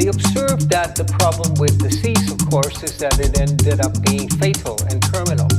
they 0.00 0.06
observed 0.06 0.70
that 0.70 0.96
the 0.96 1.04
problem 1.04 1.52
with 1.60 1.78
disease, 1.78 2.32
of 2.32 2.38
course, 2.48 2.82
is 2.82 2.96
that 2.96 3.20
it 3.20 3.38
ended 3.38 3.84
up 3.84 3.92
being 4.00 4.30
fatal 4.40 4.80
and 4.88 4.96
terminal. 5.12 5.50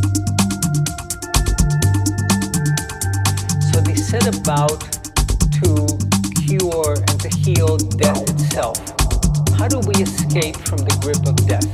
So 3.69 3.81
they 3.85 3.93
set 3.93 4.25
about 4.25 4.81
to 5.61 5.85
cure 6.41 6.97
and 6.97 7.21
to 7.21 7.29
heal 7.29 7.77
death 8.01 8.25
itself. 8.33 8.81
How 9.53 9.67
do 9.67 9.77
we 9.85 10.01
escape 10.01 10.57
from 10.65 10.81
the 10.89 10.95
grip 11.05 11.21
of 11.29 11.37
death? 11.45 11.69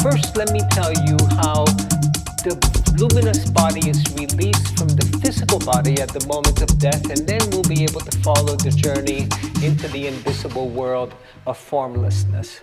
First, 0.00 0.38
let 0.38 0.52
me 0.52 0.60
tell 0.70 0.92
you 1.04 1.20
how 1.36 1.68
the 2.48 2.79
luminous 2.98 3.50
body 3.50 3.88
is 3.88 4.04
released 4.14 4.78
from 4.78 4.88
the 4.88 5.18
physical 5.22 5.58
body 5.58 6.00
at 6.00 6.08
the 6.08 6.26
moment 6.26 6.62
of 6.62 6.78
death, 6.78 7.10
and 7.10 7.26
then 7.26 7.40
we'll 7.50 7.62
be 7.62 7.84
able 7.84 8.00
to 8.00 8.18
follow 8.18 8.56
the 8.56 8.70
journey 8.70 9.28
into 9.64 9.88
the 9.88 10.06
invisible 10.06 10.68
world 10.68 11.14
of 11.46 11.56
formlessness. 11.58 12.60